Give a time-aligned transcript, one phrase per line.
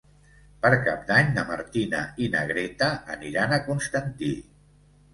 [0.63, 4.37] Per Cap d'Any na Martina i na Greta aniran a Constantí.